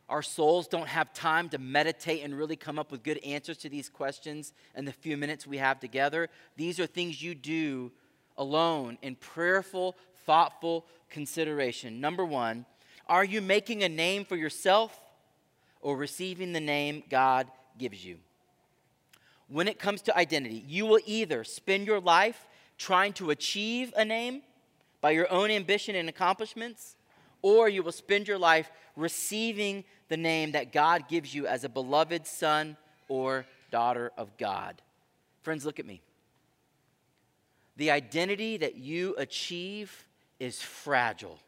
[0.08, 3.68] Our souls don't have time to meditate and really come up with good answers to
[3.68, 6.30] these questions in the few minutes we have together.
[6.56, 7.90] These are things you do
[8.38, 12.00] alone in prayerful, thoughtful consideration.
[12.00, 12.64] Number one,
[13.06, 14.98] are you making a name for yourself
[15.80, 18.18] or receiving the name God gives you?
[19.48, 24.04] When it comes to identity, you will either spend your life trying to achieve a
[24.04, 24.42] name
[25.00, 26.96] by your own ambition and accomplishments,
[27.42, 31.68] or you will spend your life receiving the name that God gives you as a
[31.68, 32.76] beloved son
[33.08, 34.80] or daughter of God.
[35.42, 36.00] Friends, look at me.
[37.76, 40.04] The identity that you achieve
[40.40, 41.38] is fragile.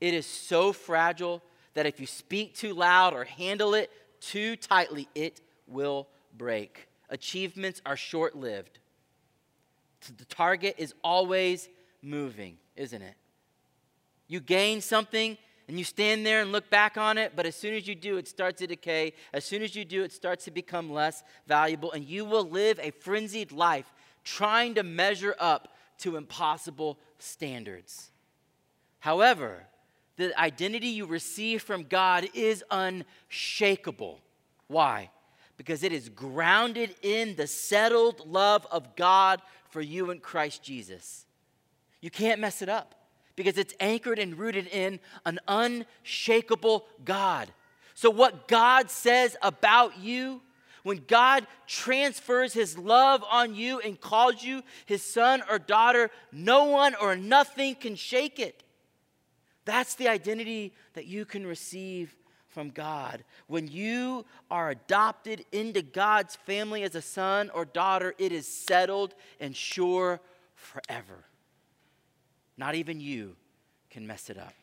[0.00, 1.42] It is so fragile
[1.74, 6.88] that if you speak too loud or handle it too tightly, it will break.
[7.08, 8.78] Achievements are short lived.
[10.16, 11.68] The target is always
[12.02, 13.14] moving, isn't it?
[14.28, 15.36] You gain something
[15.68, 18.16] and you stand there and look back on it, but as soon as you do,
[18.16, 19.12] it starts to decay.
[19.32, 22.80] As soon as you do, it starts to become less valuable, and you will live
[22.82, 23.92] a frenzied life
[24.24, 28.10] trying to measure up to impossible standards.
[29.00, 29.64] However,
[30.16, 34.20] the identity you receive from God is unshakable.
[34.68, 35.10] Why?
[35.58, 41.26] Because it is grounded in the settled love of God for you in Christ Jesus.
[42.00, 42.94] You can't mess it up
[43.36, 47.48] because it's anchored and rooted in an unshakable God.
[47.94, 50.40] So, what God says about you,
[50.84, 56.66] when God transfers his love on you and calls you his son or daughter, no
[56.66, 58.62] one or nothing can shake it.
[59.64, 62.16] That's the identity that you can receive
[62.58, 63.22] from God.
[63.46, 69.14] When you are adopted into God's family as a son or daughter, it is settled
[69.38, 70.18] and sure
[70.56, 71.22] forever.
[72.56, 73.36] Not even you
[73.90, 74.54] can mess it up.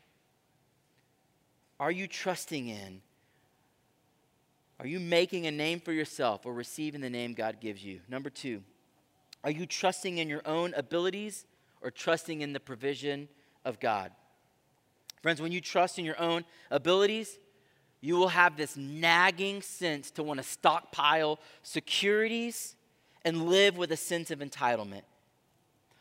[1.80, 3.00] Are you trusting in?
[4.82, 8.02] Are you making a name for yourself or receiving the name God gives you?
[8.10, 8.62] Number two,
[9.42, 11.46] are you trusting in your own abilities
[11.82, 13.30] or trusting in the provision
[13.64, 14.12] of God?
[15.22, 17.40] Friends, when you trust in your own abilities,
[18.06, 22.76] you will have this nagging sense to want to stockpile securities
[23.24, 25.02] and live with a sense of entitlement.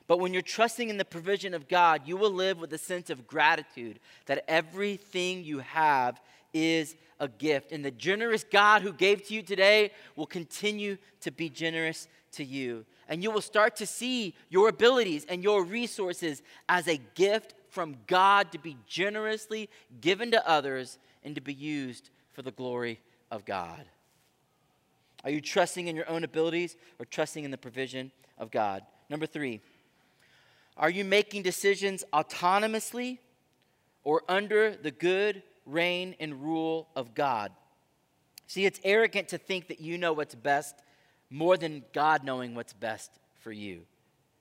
[0.06, 3.08] But when you're trusting in the provision of God, you will live with a sense
[3.08, 6.20] of gratitude that everything you have
[6.52, 7.72] is a gift.
[7.72, 12.44] And the generous God who gave to you today will continue to be generous to
[12.44, 12.84] you.
[13.08, 17.96] And you will start to see your abilities and your resources as a gift from
[18.06, 23.44] God to be generously given to others and to be used for the glory of
[23.44, 23.84] God?
[25.24, 28.82] Are you trusting in your own abilities or trusting in the provision of God?
[29.08, 29.60] Number three,
[30.76, 33.18] are you making decisions autonomously
[34.02, 37.52] or under the good reign and rule of God?
[38.46, 40.76] See, it's arrogant to think that you know what's best
[41.30, 43.10] more than God knowing what's best
[43.40, 43.82] for you.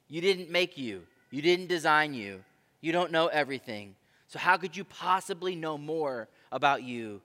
[0.10, 2.44] You didn't make you, you didn't design you,
[2.82, 3.96] you don't know everything.
[4.34, 7.22] So, how could you possibly know more about you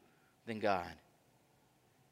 [0.48, 0.90] than God.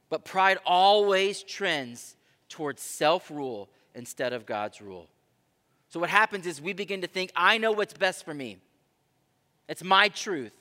[0.08, 2.14] But pride always trends
[2.48, 5.08] towards self rule instead of God's rule.
[5.88, 8.58] So what happens is we begin to think, I know what's best for me.
[9.68, 10.52] It's my truth.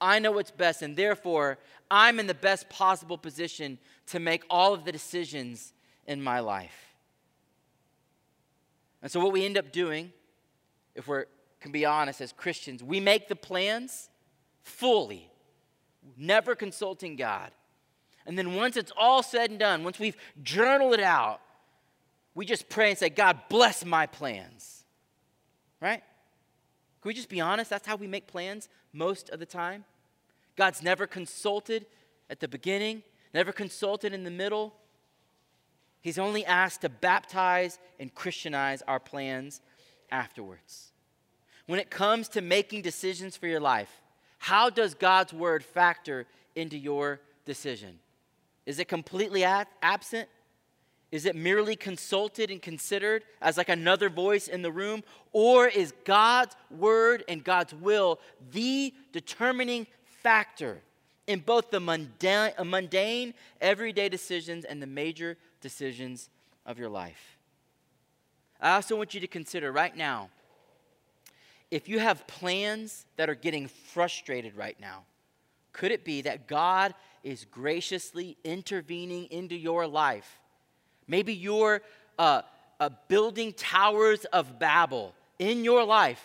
[0.00, 1.58] I know what's best, and therefore
[1.90, 5.72] I'm in the best possible position to make all of the decisions
[6.06, 6.94] in my life.
[9.02, 10.12] And so, what we end up doing,
[10.94, 11.24] if we
[11.64, 14.10] can be honest as Christians, we make the plans
[14.60, 15.30] fully,
[16.14, 17.52] never consulting God.
[18.26, 21.40] And then once it's all said and done, once we've journaled it out,
[22.34, 24.84] we just pray and say, God, bless my plans.
[25.80, 26.02] Right?
[27.00, 27.70] Can we just be honest?
[27.70, 29.86] That's how we make plans most of the time.
[30.56, 31.86] God's never consulted
[32.28, 33.02] at the beginning,
[33.32, 34.74] never consulted in the middle.
[36.02, 39.62] He's only asked to baptize and Christianize our plans
[40.10, 40.90] afterwards.
[41.66, 43.90] When it comes to making decisions for your life,
[44.38, 47.98] how does God's word factor into your decision?
[48.66, 50.28] Is it completely absent?
[51.10, 55.04] Is it merely consulted and considered as like another voice in the room?
[55.32, 58.18] Or is God's word and God's will
[58.52, 59.86] the determining
[60.22, 60.80] factor
[61.26, 66.28] in both the mundane, uh, mundane everyday decisions and the major decisions
[66.66, 67.38] of your life?
[68.60, 70.30] I also want you to consider right now
[71.74, 75.02] if you have plans that are getting frustrated right now,
[75.72, 76.94] could it be that God
[77.24, 80.38] is graciously intervening into your life?
[81.08, 81.82] Maybe you're
[82.16, 82.42] uh,
[82.78, 86.24] uh, building towers of Babel in your life,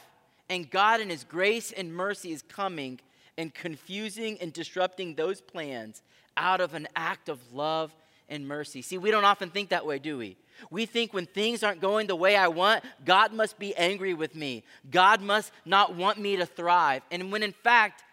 [0.50, 3.00] and God, in His grace and mercy, is coming
[3.36, 6.04] and confusing and disrupting those plans
[6.38, 7.92] out of an act of love
[8.30, 8.84] and mercy.
[8.84, 10.38] See, we don't often think that way, do we?
[10.70, 14.36] We think when things aren't going the way I want, God must be angry with
[14.36, 14.64] me.
[14.90, 17.04] God must not want me to thrive.
[17.12, 18.04] And when in fact,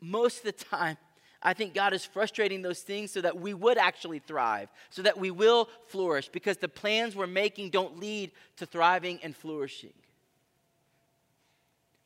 [0.00, 0.96] most of the time,
[1.42, 5.18] I think God is frustrating those things so that we would actually thrive, so that
[5.18, 9.92] we will flourish, because the plans we're making don't lead to thriving and flourishing.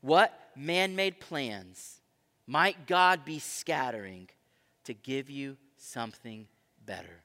[0.01, 2.01] What man made plans
[2.47, 4.29] might God be scattering
[4.85, 6.49] to give you something
[6.85, 7.23] better?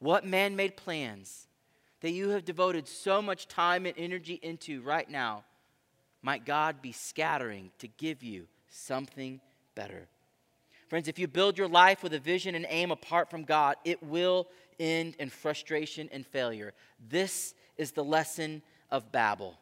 [0.00, 1.46] What man made plans
[2.00, 5.44] that you have devoted so much time and energy into right now
[6.22, 9.40] might God be scattering to give you something
[9.74, 10.08] better?
[10.88, 14.02] Friends, if you build your life with a vision and aim apart from God, it
[14.02, 14.48] will
[14.80, 16.72] end in frustration and failure.
[17.08, 19.58] This is the lesson of Babel.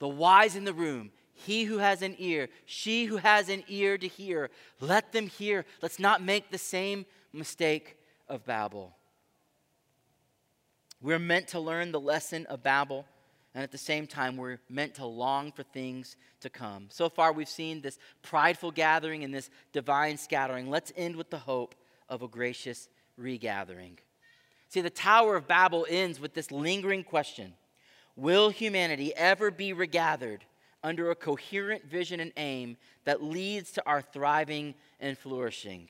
[0.00, 3.96] The wise in the room, he who has an ear, she who has an ear
[3.96, 4.50] to hear,
[4.80, 5.64] let them hear.
[5.80, 7.96] Let's not make the same mistake
[8.30, 8.96] of Babel.
[11.02, 13.04] We're meant to learn the lesson of Babel,
[13.54, 16.86] and at the same time, we're meant to long for things to come.
[16.90, 20.70] So far, we've seen this prideful gathering and this divine scattering.
[20.70, 21.74] Let's end with the hope
[22.08, 23.98] of a gracious regathering.
[24.68, 27.54] See, the Tower of Babel ends with this lingering question
[28.14, 30.44] Will humanity ever be regathered
[30.82, 35.88] under a coherent vision and aim that leads to our thriving and flourishing?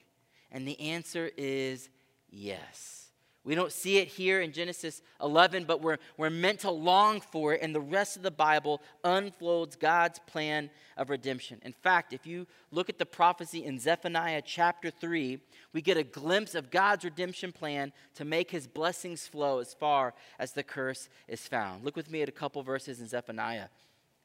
[0.50, 1.90] And the answer is
[2.30, 3.00] yes.
[3.42, 7.54] We don't see it here in Genesis 11, but we're, we're meant to long for
[7.54, 10.68] it, and the rest of the Bible unfolds God's plan
[10.98, 11.58] of redemption.
[11.64, 15.38] In fact, if you look at the prophecy in Zephaniah chapter 3,
[15.72, 20.12] we get a glimpse of God's redemption plan to make his blessings flow as far
[20.38, 21.82] as the curse is found.
[21.82, 23.68] Look with me at a couple verses in Zephaniah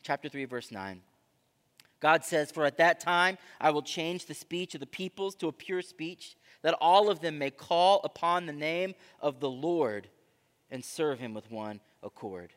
[0.04, 1.02] chapter 3, verse 9.
[2.02, 5.48] God says, For at that time I will change the speech of the peoples to
[5.48, 6.36] a pure speech
[6.66, 10.08] that all of them may call upon the name of the Lord
[10.72, 12.54] and serve him with one accord.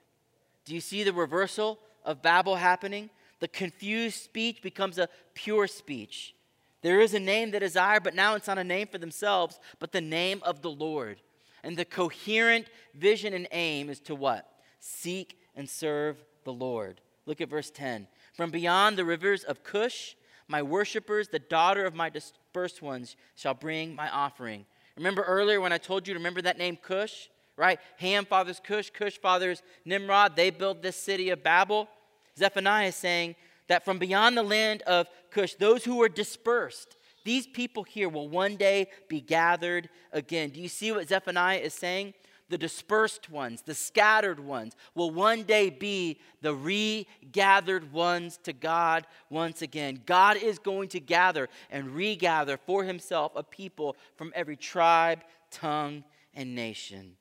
[0.65, 3.11] Do you see the reversal of Babel happening?
[3.41, 6.35] The confused speech becomes a pure speech.
[6.81, 9.61] There is a name that is I, but now it's not a name for themselves,
[9.79, 11.21] but the name of the Lord.
[11.63, 14.51] And the coherent vision and aim is to what?
[14.81, 17.03] Seek and serve the Lord.
[17.27, 18.09] Look at verse 10.
[18.33, 20.15] From beyond the rivers of Cush,
[20.49, 24.65] my worshippers, the daughter of my dispersed ones, shall bring my offering.
[24.97, 27.79] Remember earlier when I told you to remember that name Cush, right?
[27.99, 30.35] Ham fathers Cush, Cush fathers Nimrod.
[30.35, 31.89] They built this city of Babel.
[32.37, 33.37] Zephaniah is saying
[33.69, 38.29] that from beyond the land of Cush, those who were dispersed, these people here will
[38.29, 40.51] one day be gathered again.
[40.51, 42.15] Do you see what Zephaniah is saying?
[42.49, 49.07] The dispersed ones, the scattered ones, will one day be the regathered ones to God
[49.31, 50.03] once again.
[50.07, 56.05] God is going to gather and regather for himself a people from every tribe, tongue,
[56.35, 57.17] and nation.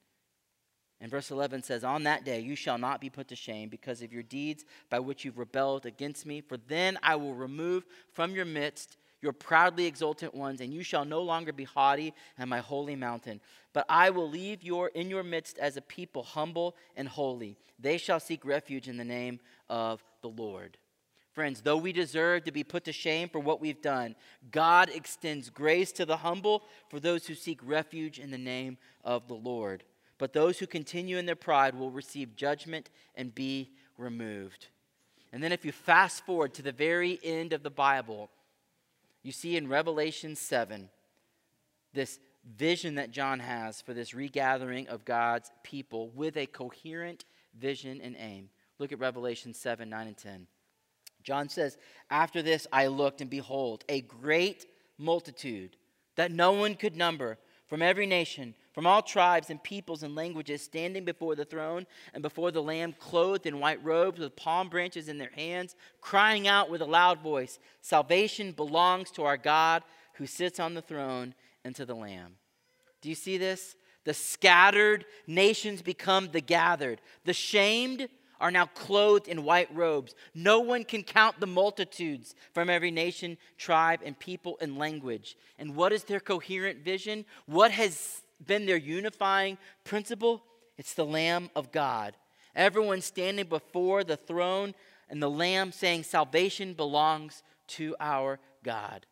[0.99, 4.01] And verse 11 says, On that day you shall not be put to shame because
[4.01, 8.33] of your deeds by which you've rebelled against me, for then I will remove from
[8.33, 12.59] your midst your proudly exultant ones, and you shall no longer be haughty at my
[12.59, 13.41] holy mountain.
[13.73, 17.57] But I will leave your in your midst as a people humble and holy.
[17.79, 19.39] They shall seek refuge in the name
[19.69, 20.77] of the Lord.
[21.31, 24.15] Friends, though we deserve to be put to shame for what we've done,
[24.49, 29.27] God extends grace to the humble for those who seek refuge in the name of
[29.27, 29.83] the Lord.
[30.17, 34.67] But those who continue in their pride will receive judgment and be removed.
[35.31, 38.31] And then, if you fast forward to the very end of the Bible,
[39.27, 40.87] you see in Revelation 7
[41.93, 42.17] this
[42.55, 47.25] vision that John has for this regathering of God's people with a coherent
[47.59, 48.47] vision and aim.
[48.79, 50.47] Look at Revelation 7 9 and 10.
[51.23, 51.77] John says,
[52.09, 54.65] After this I looked, and behold, a great
[54.97, 55.75] multitude
[56.15, 60.61] that no one could number from every nation, from all tribes and peoples and languages,
[60.61, 65.09] standing before the throne and before the Lamb, clothed in white robes with palm branches
[65.09, 70.25] in their hands, crying out with a loud voice Salvation belongs to our God who
[70.25, 72.35] sits on the throne and to the Lamb.
[73.01, 73.75] Do you see this?
[74.05, 77.01] The scattered nations become the gathered.
[77.25, 78.07] The shamed
[78.39, 80.15] are now clothed in white robes.
[80.33, 85.37] No one can count the multitudes from every nation, tribe, and people and language.
[85.57, 87.25] And what is their coherent vision?
[87.45, 90.43] What has been their unifying principle?
[90.77, 92.15] It's the Lamb of God.
[92.55, 94.73] Everyone standing before the throne
[95.09, 99.05] and the Lamb saying, Salvation belongs to our God.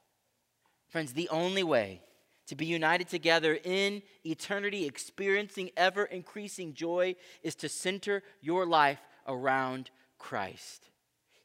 [0.89, 2.01] Friends, the only way
[2.47, 8.99] to be united together in eternity, experiencing ever increasing joy, is to center your life
[9.27, 10.89] around Christ.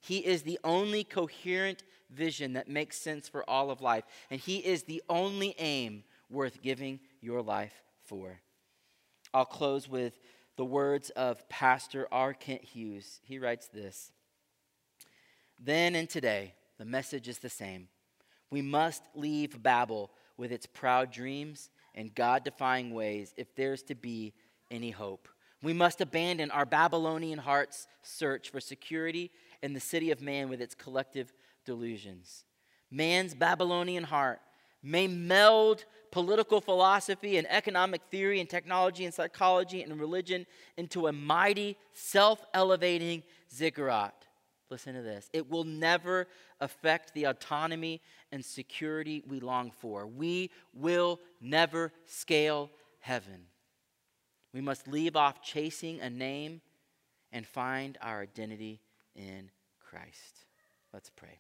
[0.01, 4.59] He is the only coherent vision that makes sense for all of life, and He
[4.59, 8.41] is the only aim worth giving your life for.
[9.33, 10.19] I'll close with
[10.57, 12.35] the words of Pastor R.
[12.35, 13.21] Kent Hughes.
[13.23, 14.13] He writes this
[15.59, 17.89] Then and today, the message is the same.
[18.51, 23.95] We must leave Babel with its proud dreams and God defying ways if there's to
[23.95, 24.33] be
[24.71, 25.29] any hope.
[25.63, 29.31] We must abandon our Babylonian heart's search for security
[29.63, 31.33] in the city of man with its collective
[31.65, 32.45] delusions.
[32.91, 34.41] Man's Babylonian heart
[34.83, 40.47] may meld political philosophy and economic theory and technology and psychology and religion
[40.77, 43.23] into a mighty, self elevating
[43.55, 44.15] ziggurat.
[44.71, 45.29] Listen to this.
[45.33, 46.29] It will never
[46.61, 48.01] affect the autonomy
[48.33, 50.07] and security we long for.
[50.07, 53.50] We will never scale heaven.
[54.53, 56.61] We must leave off chasing a name
[57.33, 58.81] and find our identity
[59.15, 60.47] in Christ.
[60.93, 61.39] Let's pray.